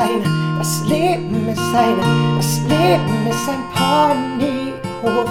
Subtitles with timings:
[0.00, 5.28] eine, das Leben ist eine, das Leben ist ein Ponyhof.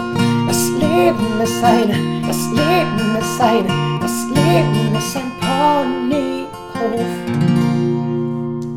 [0.47, 6.49] Das Leben ist eine, das Leben ist eine, das Leben ist ein Ponyhof.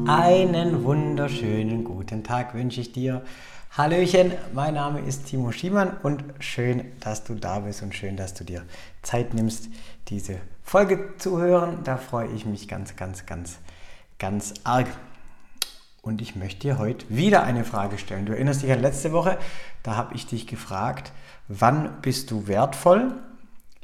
[0.08, 3.22] Einen wunderschönen guten Tag wünsche ich dir.
[3.76, 8.32] Hallöchen, mein Name ist Timo Schiemann und schön, dass du da bist und schön, dass
[8.34, 8.62] du dir
[9.02, 9.68] Zeit nimmst,
[10.08, 11.80] diese Folge zu hören.
[11.84, 13.58] Da freue ich mich ganz, ganz, ganz,
[14.18, 14.86] ganz arg.
[16.02, 18.26] Und ich möchte dir heute wieder eine Frage stellen.
[18.26, 19.38] Du erinnerst dich an letzte Woche,
[19.84, 21.12] da habe ich dich gefragt,
[21.46, 23.14] wann bist du wertvoll?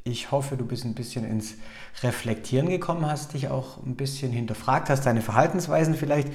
[0.02, 1.54] Ich hoffe, du bist ein bisschen ins
[2.02, 6.28] Reflektieren gekommen, hast dich auch ein bisschen hinterfragt, hast deine Verhaltensweisen vielleicht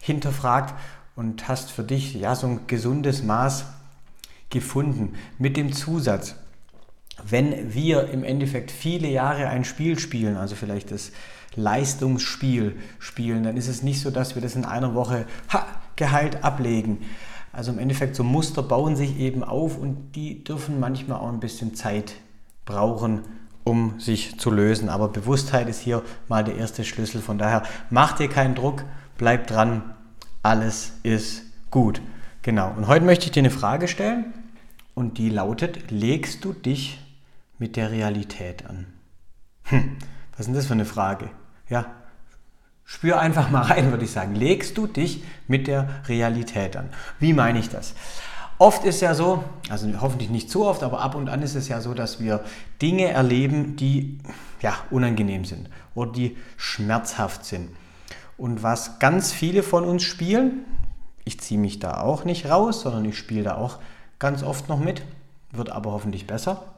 [0.00, 0.74] hinterfragt
[1.16, 3.66] und hast für dich ja so ein gesundes Maß
[4.48, 6.36] gefunden mit dem Zusatz,
[7.24, 11.12] wenn wir im Endeffekt viele Jahre ein Spiel spielen, also vielleicht das
[11.56, 16.44] Leistungsspiel spielen, dann ist es nicht so, dass wir das in einer Woche ha, geheilt
[16.44, 16.98] ablegen.
[17.52, 21.40] Also im Endeffekt so Muster bauen sich eben auf und die dürfen manchmal auch ein
[21.40, 22.14] bisschen Zeit
[22.66, 23.22] brauchen,
[23.64, 24.90] um sich zu lösen.
[24.90, 27.22] Aber Bewusstheit ist hier mal der erste Schlüssel.
[27.22, 28.84] Von daher mach dir keinen Druck,
[29.16, 29.94] bleib dran,
[30.42, 32.02] alles ist gut.
[32.42, 32.72] Genau.
[32.76, 34.34] Und heute möchte ich dir eine Frage stellen
[34.94, 37.00] und die lautet, legst du dich
[37.58, 38.86] mit der Realität an?
[39.64, 39.96] Hm,
[40.32, 41.30] was ist denn das für eine Frage?
[41.68, 41.86] Ja,
[42.84, 44.34] spür einfach mal rein, würde ich sagen.
[44.34, 46.90] Legst du dich mit der Realität an?
[47.18, 47.94] Wie meine ich das?
[48.58, 51.68] Oft ist ja so, also hoffentlich nicht zu oft, aber ab und an ist es
[51.68, 52.42] ja so, dass wir
[52.80, 54.18] Dinge erleben, die
[54.62, 57.68] ja unangenehm sind oder die schmerzhaft sind.
[58.38, 60.64] Und was ganz viele von uns spielen,
[61.24, 63.78] ich ziehe mich da auch nicht raus, sondern ich spiele da auch
[64.18, 65.02] ganz oft noch mit,
[65.52, 66.75] wird aber hoffentlich besser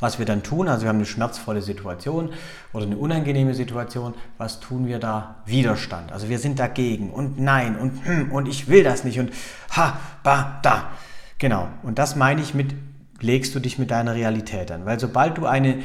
[0.00, 2.30] was wir dann tun, also wir haben eine schmerzvolle Situation
[2.72, 5.36] oder eine unangenehme Situation, was tun wir da?
[5.46, 6.12] Widerstand.
[6.12, 9.30] Also wir sind dagegen und nein und hm, und ich will das nicht und
[9.76, 10.90] ha, ba, da.
[11.38, 11.68] Genau.
[11.82, 12.74] Und das meine ich mit,
[13.20, 14.84] legst du dich mit deiner Realität an.
[14.84, 15.78] Weil sobald du eine,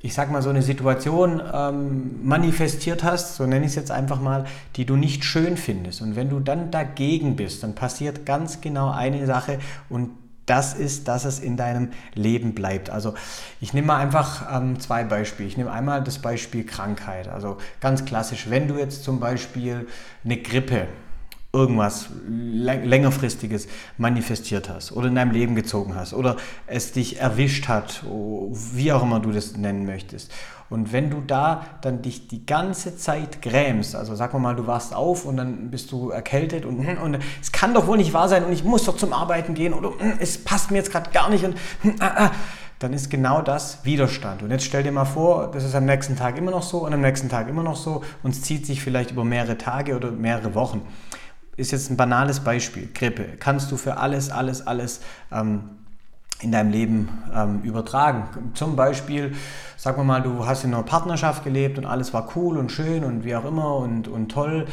[0.00, 4.20] ich sag mal, so eine Situation ähm, manifestiert hast, so nenne ich es jetzt einfach
[4.20, 4.46] mal,
[4.76, 6.00] die du nicht schön findest.
[6.00, 9.58] Und wenn du dann dagegen bist, dann passiert ganz genau eine Sache
[9.88, 10.10] und
[10.46, 12.90] das ist, dass es in deinem Leben bleibt.
[12.90, 13.14] Also
[13.60, 15.48] ich nehme mal einfach ähm, zwei Beispiele.
[15.48, 17.28] Ich nehme einmal das Beispiel Krankheit.
[17.28, 19.88] Also ganz klassisch, wenn du jetzt zum Beispiel
[20.24, 20.88] eine Grippe,
[21.54, 28.02] irgendwas längerfristiges manifestiert hast oder in deinem Leben gezogen hast oder es dich erwischt hat,
[28.04, 30.32] wie auch immer du das nennen möchtest
[30.70, 34.94] und wenn du da dann dich die ganze Zeit grämst, also sag mal, du warst
[34.94, 38.44] auf und dann bist du erkältet und, und es kann doch wohl nicht wahr sein
[38.44, 41.44] und ich muss doch zum Arbeiten gehen oder es passt mir jetzt gerade gar nicht
[41.44, 42.30] und hm, ah, ah,
[42.78, 44.42] dann ist genau das Widerstand.
[44.42, 46.92] Und jetzt stell dir mal vor, das ist am nächsten Tag immer noch so und
[46.92, 50.10] am nächsten Tag immer noch so und es zieht sich vielleicht über mehrere Tage oder
[50.10, 50.82] mehrere Wochen.
[51.56, 53.24] Ist jetzt ein banales Beispiel, Grippe.
[53.38, 55.00] Kannst du für alles, alles, alles
[55.30, 55.70] ähm,
[56.40, 58.52] in deinem Leben ähm, übertragen.
[58.54, 59.34] Zum Beispiel,
[59.76, 63.04] sagen wir mal, du hast in einer Partnerschaft gelebt und alles war cool und schön
[63.04, 64.66] und wie auch immer und, und toll,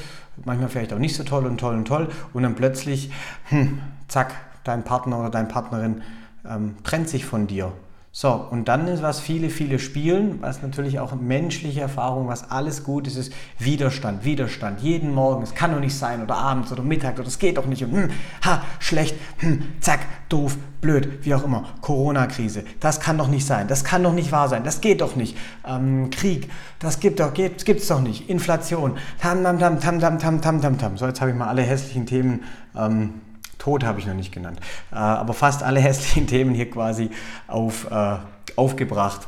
[0.43, 3.11] manchmal vielleicht auch nicht so toll und toll und toll und dann plötzlich,
[3.45, 6.01] hm, zack, dein Partner oder deine Partnerin
[6.47, 7.71] ähm, trennt sich von dir
[8.13, 12.83] so, und dann ist, was viele, viele spielen, was natürlich auch menschliche Erfahrung, was alles
[12.83, 14.81] gut ist, ist Widerstand, Widerstand.
[14.81, 17.67] Jeden Morgen, es kann doch nicht sein, oder abends oder Mittag, oder es geht doch
[17.67, 17.85] nicht.
[17.85, 18.09] Und, hm,
[18.43, 21.63] ha, schlecht, hm, zack, doof, blöd, wie auch immer.
[21.79, 25.15] Corona-Krise, das kann doch nicht sein, das kann doch nicht wahr sein, das geht doch
[25.15, 25.37] nicht.
[25.65, 26.49] Ähm, Krieg,
[26.79, 28.29] das gibt doch, geht, gibt's doch nicht.
[28.29, 30.97] Inflation, tam, tam, tam, tam, tam, tam, tam, tam, tam.
[30.97, 32.43] So, jetzt habe ich mal alle hässlichen Themen
[32.75, 33.21] ähm,
[33.61, 34.59] Tod habe ich noch nicht genannt,
[34.91, 37.11] äh, aber fast alle hässlichen Themen hier quasi
[37.47, 38.17] auf, äh,
[38.55, 39.27] aufgebracht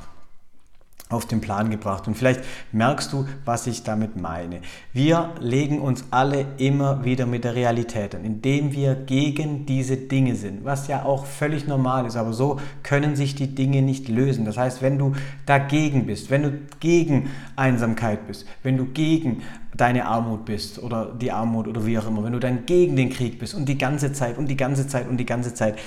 [1.14, 2.08] auf den Plan gebracht.
[2.08, 2.42] Und vielleicht
[2.72, 4.62] merkst du, was ich damit meine.
[4.92, 10.36] Wir legen uns alle immer wieder mit der Realität an, indem wir gegen diese Dinge
[10.36, 12.16] sind, was ja auch völlig normal ist.
[12.16, 14.46] Aber so können sich die Dinge nicht lösen.
[14.46, 15.14] Das heißt, wenn du
[15.46, 19.44] dagegen bist, wenn du gegen Einsamkeit bist, wenn du gegen
[19.76, 23.10] deine Armut bist oder die Armut oder wie auch immer, wenn du dann gegen den
[23.10, 25.78] Krieg bist und die ganze Zeit und die ganze Zeit und die ganze Zeit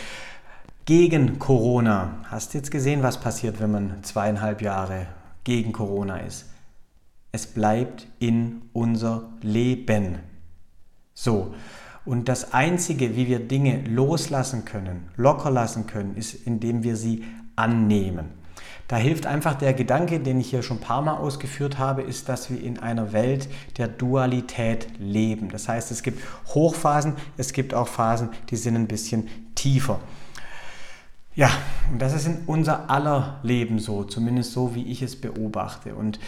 [0.86, 2.20] gegen Corona.
[2.30, 5.08] Hast jetzt gesehen, was passiert, wenn man zweieinhalb Jahre
[5.42, 6.46] gegen Corona ist?
[7.32, 10.20] Es bleibt in unser Leben.
[11.12, 11.54] So.
[12.04, 17.24] Und das Einzige, wie wir Dinge loslassen können, locker lassen können, ist, indem wir sie
[17.56, 18.26] annehmen.
[18.86, 22.28] Da hilft einfach der Gedanke, den ich hier schon ein paar Mal ausgeführt habe, ist,
[22.28, 25.48] dass wir in einer Welt der Dualität leben.
[25.48, 26.22] Das heißt, es gibt
[26.54, 29.98] Hochphasen, es gibt auch Phasen, die sind ein bisschen tiefer.
[31.36, 31.50] Ja,
[31.92, 35.94] und das ist in unser aller Leben so, zumindest so, wie ich es beobachte.
[35.94, 36.18] Und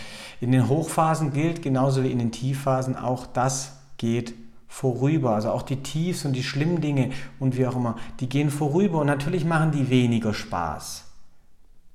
[0.41, 4.35] in den Hochphasen gilt genauso wie in den Tiefphasen auch, das geht
[4.69, 5.35] vorüber.
[5.35, 7.11] Also auch die Tiefs und die schlimmen Dinge
[7.41, 11.07] und wie auch immer, die gehen vorüber und natürlich machen die weniger Spaß.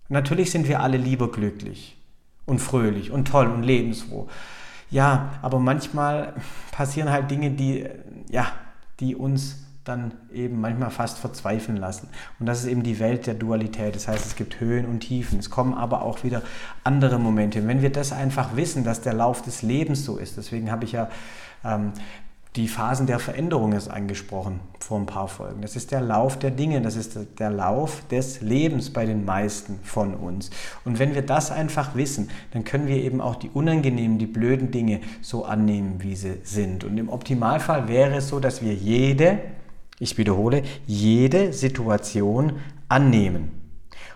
[0.10, 1.96] Natürlich sind wir alle lieber glücklich
[2.46, 4.28] und fröhlich und toll und lebensfroh.
[4.90, 6.34] Ja, aber manchmal
[6.72, 7.86] passieren halt Dinge, die,
[8.30, 8.48] ja,
[9.00, 12.08] die uns dann eben manchmal fast verzweifeln lassen.
[12.40, 13.96] Und das ist eben die Welt der Dualität.
[13.96, 15.40] Das heißt, es gibt Höhen und Tiefen.
[15.40, 16.42] Es kommen aber auch wieder
[16.84, 17.62] andere Momente.
[17.62, 20.86] Und wenn wir das einfach wissen, dass der Lauf des Lebens so ist, deswegen habe
[20.86, 21.10] ich ja
[21.66, 21.92] ähm,
[22.56, 25.64] die Phasen der Veränderung ist angesprochen vor ein paar Folgen.
[25.64, 29.80] Das ist der Lauf der Dinge, das ist der Lauf des Lebens bei den meisten
[29.82, 30.52] von uns.
[30.86, 34.70] Und wenn wir das einfach wissen, dann können wir eben auch die unangenehmen, die blöden
[34.70, 36.84] Dinge so annehmen, wie sie sind.
[36.84, 39.40] Und im Optimalfall wäre es so, dass wir jede,
[40.00, 42.54] ich wiederhole, jede Situation
[42.90, 43.64] annehmen.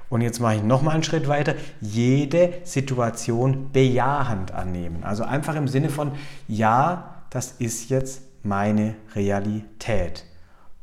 [0.10, 1.56] Und jetzt mache ich nochmal einen Schritt weiter.
[1.82, 5.04] Jede Situation bejahend annehmen.
[5.04, 6.14] Also einfach im Sinne von,
[6.48, 10.24] ja, das ist jetzt meine Realität.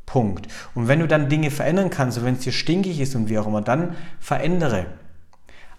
[0.07, 0.49] Punkt.
[0.75, 3.39] Und wenn du dann Dinge verändern kannst, und wenn es dir stinkig ist und wie
[3.39, 4.87] auch immer, dann verändere.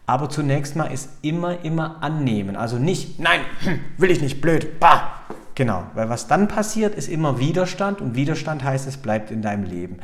[0.07, 2.55] Aber zunächst mal ist immer, immer annehmen.
[2.55, 3.41] Also nicht, nein,
[3.97, 5.14] will ich nicht, blöd, bah.
[5.55, 9.63] Genau, weil was dann passiert, ist immer Widerstand und Widerstand heißt, es bleibt in deinem
[9.63, 9.99] Leben.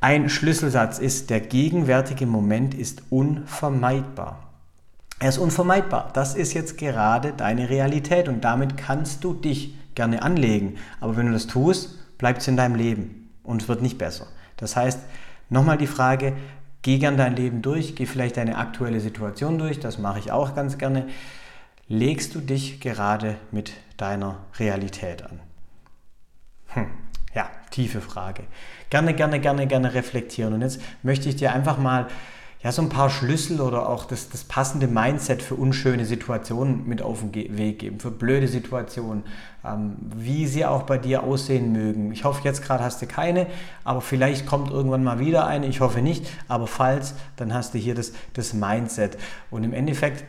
[0.00, 4.48] Ein Schlüsselsatz ist, der gegenwärtige Moment ist unvermeidbar.
[5.18, 6.10] Er ist unvermeidbar.
[6.12, 10.76] Das ist jetzt gerade deine Realität und damit kannst du dich gerne anlegen.
[11.00, 14.28] Aber wenn du das tust, bleibt es in deinem Leben und es wird nicht besser.
[14.56, 15.00] Das heißt,
[15.48, 16.34] nochmal die Frage,
[16.82, 20.54] geh gern dein Leben durch, geh vielleicht deine aktuelle Situation durch, das mache ich auch
[20.54, 21.08] ganz gerne.
[21.88, 25.40] Legst du dich gerade mit deiner Realität an?
[26.68, 26.86] Hm.
[27.34, 28.44] Ja, tiefe Frage.
[28.88, 30.54] Gerne, gerne, gerne, gerne reflektieren.
[30.54, 32.08] Und jetzt möchte ich dir einfach mal
[32.60, 37.02] ja, so ein paar Schlüssel oder auch das, das passende Mindset für unschöne Situationen mit
[37.02, 39.22] auf den Weg geben, für blöde Situationen,
[39.64, 42.10] ähm, wie sie auch bei dir aussehen mögen.
[42.10, 43.46] Ich hoffe, jetzt gerade hast du keine,
[43.84, 45.66] aber vielleicht kommt irgendwann mal wieder eine.
[45.66, 49.18] Ich hoffe nicht, aber falls, dann hast du hier das, das Mindset.
[49.52, 50.24] Und im Endeffekt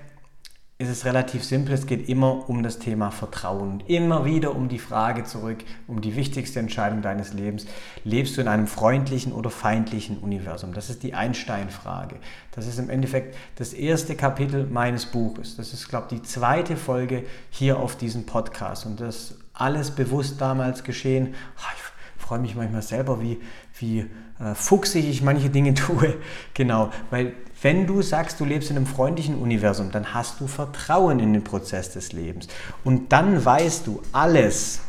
[0.82, 1.74] ist es relativ simpel.
[1.74, 3.84] Es geht immer um das Thema Vertrauen.
[3.88, 7.66] Immer wieder um die Frage zurück, um die wichtigste Entscheidung deines Lebens.
[8.06, 10.74] Lebst du in einem freundlichen oder feindlichen Universum?
[10.74, 12.16] Das ist die Einstein-Frage.
[12.52, 15.58] Das ist im Endeffekt das erste Kapitel meines Buches.
[15.58, 18.86] Das ist, glaube ich, die zweite Folge hier auf diesem Podcast.
[18.86, 21.36] Und das alles bewusst damals geschehen.
[21.58, 23.42] Ich freue mich manchmal selber, wie,
[23.80, 24.06] wie
[24.40, 26.16] äh, fuchsig ich manche Dinge tue.
[26.54, 31.20] Genau, weil wenn du sagst, du lebst in einem freundlichen Universum, dann hast du Vertrauen
[31.20, 32.48] in den Prozess des Lebens.
[32.84, 34.80] Und dann weißt du alles,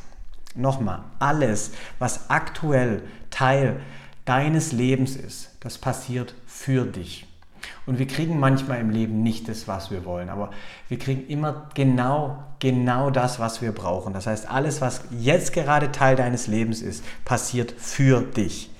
[0.54, 3.80] nochmal, alles, was aktuell Teil
[4.24, 7.26] deines Lebens ist, das passiert für dich.
[7.86, 10.50] Und wir kriegen manchmal im Leben nicht das, was wir wollen, aber
[10.88, 14.12] wir kriegen immer genau, genau das, was wir brauchen.
[14.12, 18.70] Das heißt, alles, was jetzt gerade Teil deines Lebens ist, passiert für dich.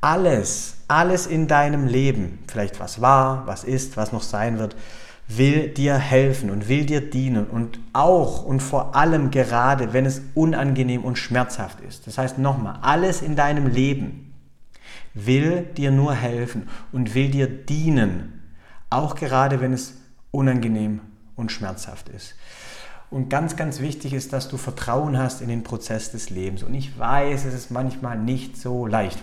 [0.00, 4.76] Alles, alles in deinem Leben, vielleicht was war, was ist, was noch sein wird,
[5.28, 10.22] will dir helfen und will dir dienen und auch und vor allem gerade, wenn es
[10.34, 12.06] unangenehm und schmerzhaft ist.
[12.06, 14.32] Das heißt nochmal, alles in deinem Leben
[15.14, 18.42] will dir nur helfen und will dir dienen,
[18.88, 19.94] auch gerade wenn es
[20.30, 21.00] unangenehm
[21.34, 22.34] und schmerzhaft ist.
[23.10, 26.62] Und ganz, ganz wichtig ist, dass du Vertrauen hast in den Prozess des Lebens.
[26.62, 29.18] Und ich weiß, es ist manchmal nicht so leicht.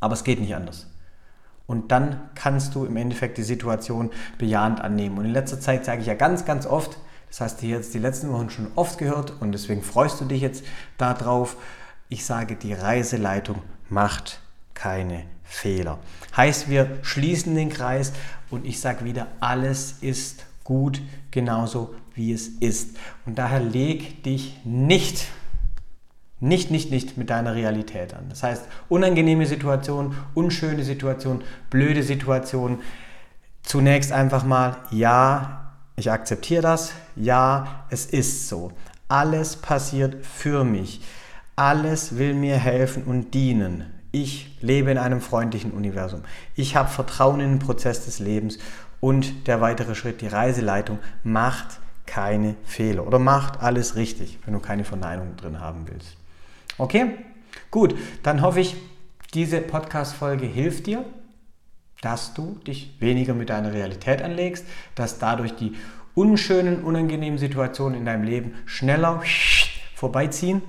[0.00, 0.86] Aber es geht nicht anders.
[1.66, 5.18] Und dann kannst du im Endeffekt die Situation bejahend annehmen.
[5.18, 6.96] Und in letzter Zeit sage ich ja ganz, ganz oft,
[7.28, 10.40] das hast du jetzt die letzten Wochen schon oft gehört und deswegen freust du dich
[10.40, 10.64] jetzt
[10.96, 11.56] darauf.
[12.08, 14.40] Ich sage, die Reiseleitung macht
[14.72, 15.98] keine Fehler.
[16.36, 18.12] Heißt, wir schließen den Kreis
[18.50, 22.96] und ich sage wieder, alles ist gut, genauso wie es ist.
[23.26, 25.26] Und daher leg dich nicht
[26.40, 28.26] nicht, nicht, nicht mit deiner Realität an.
[28.28, 32.78] Das heißt, unangenehme Situationen, unschöne Situationen, blöde Situationen.
[33.62, 38.72] Zunächst einfach mal, ja, ich akzeptiere das, ja, es ist so.
[39.08, 41.00] Alles passiert für mich.
[41.56, 43.86] Alles will mir helfen und dienen.
[44.12, 46.22] Ich lebe in einem freundlichen Universum.
[46.54, 48.58] Ich habe Vertrauen in den Prozess des Lebens
[49.00, 54.60] und der weitere Schritt, die Reiseleitung, macht keine Fehler oder macht alles richtig, wenn du
[54.60, 56.16] keine Verneinung drin haben willst.
[56.78, 57.18] Okay?
[57.70, 58.76] Gut, dann hoffe ich,
[59.34, 61.04] diese Podcast-Folge hilft dir,
[62.00, 65.74] dass du dich weniger mit deiner Realität anlegst, dass dadurch die
[66.14, 69.22] unschönen, unangenehmen Situationen in deinem Leben schneller
[69.94, 70.62] vorbeiziehen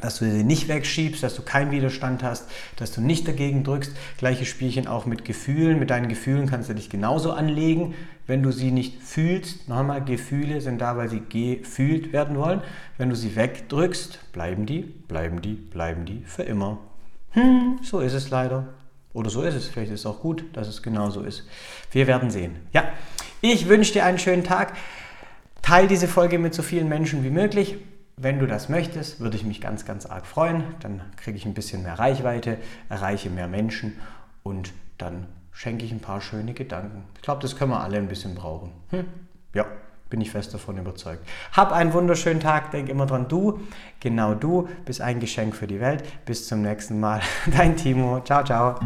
[0.00, 3.96] dass du sie nicht wegschiebst, dass du keinen Widerstand hast, dass du nicht dagegen drückst.
[4.18, 5.78] Gleiches Spielchen auch mit Gefühlen.
[5.78, 7.94] Mit deinen Gefühlen kannst du dich genauso anlegen,
[8.26, 9.68] wenn du sie nicht fühlst.
[9.68, 12.62] Nochmal, Gefühle sind da, weil sie gefühlt werden wollen.
[12.98, 16.78] Wenn du sie wegdrückst, bleiben die, bleiben die, bleiben die für immer.
[17.30, 18.68] Hm, so ist es leider.
[19.12, 19.68] Oder so ist es.
[19.68, 21.48] Vielleicht ist es auch gut, dass es genau so ist.
[21.90, 22.56] Wir werden sehen.
[22.72, 22.84] Ja,
[23.40, 24.74] ich wünsche dir einen schönen Tag.
[25.62, 27.76] Teil diese Folge mit so vielen Menschen wie möglich.
[28.16, 30.64] Wenn du das möchtest, würde ich mich ganz, ganz arg freuen.
[30.80, 33.98] Dann kriege ich ein bisschen mehr Reichweite, erreiche mehr Menschen
[34.42, 37.04] und dann schenke ich ein paar schöne Gedanken.
[37.16, 38.72] Ich glaube, das können wir alle ein bisschen brauchen.
[38.90, 39.06] Hm?
[39.54, 39.64] Ja,
[40.10, 41.26] bin ich fest davon überzeugt.
[41.52, 42.70] Hab einen wunderschönen Tag.
[42.70, 43.60] Denk immer dran, du,
[43.98, 46.04] genau du, bist ein Geschenk für die Welt.
[46.26, 47.22] Bis zum nächsten Mal.
[47.56, 48.20] Dein Timo.
[48.20, 48.78] Ciao, ciao.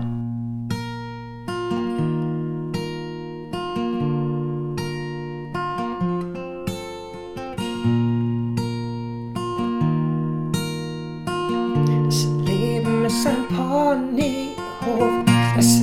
[13.07, 15.30] ist ein Ponyhof.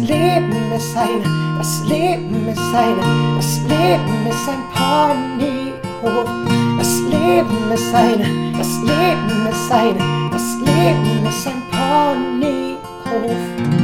[0.07, 1.21] Leben ist ein,
[1.57, 2.95] das Leben ist ein,
[3.35, 6.29] das Leben ist ein Ponyhof.
[6.77, 9.97] Das Leben ist ein, das Leben ist ein,
[10.31, 13.76] das Leben ist ein Ponyhof.